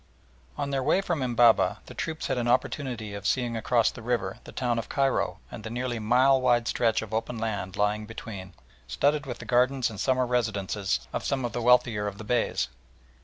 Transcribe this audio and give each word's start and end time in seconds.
On 0.57 0.71
their 0.71 0.81
way 0.81 0.99
from 0.99 1.21
Embabeh 1.21 1.77
the 1.85 1.93
troops 1.93 2.25
had 2.25 2.39
an 2.39 2.47
opportunity 2.47 3.13
of 3.13 3.27
seeing 3.27 3.55
across 3.55 3.91
the 3.91 4.01
river 4.01 4.39
the 4.45 4.51
town 4.51 4.79
of 4.79 4.89
Cairo 4.89 5.37
and 5.51 5.63
the 5.63 5.69
nearly 5.69 5.99
mile 5.99 6.41
wide 6.41 6.67
stretch 6.67 7.03
of 7.03 7.13
open 7.13 7.37
land 7.37 7.77
lying 7.77 8.07
between, 8.07 8.53
studded 8.87 9.27
with 9.27 9.37
the 9.37 9.45
gardens 9.45 9.91
and 9.91 9.99
summer 9.99 10.25
residences 10.25 11.07
of 11.13 11.23
some 11.23 11.45
of 11.45 11.53
the 11.53 11.61
wealthier 11.61 12.07
of 12.07 12.17
the 12.17 12.23
Beys. 12.23 12.67